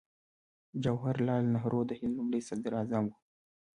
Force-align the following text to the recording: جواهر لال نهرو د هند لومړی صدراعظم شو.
جواهر 0.83 1.15
لال 1.27 1.43
نهرو 1.53 1.81
د 1.89 1.91
هند 1.99 2.13
لومړی 2.17 2.41
صدراعظم 2.49 3.05
شو. 3.13 3.19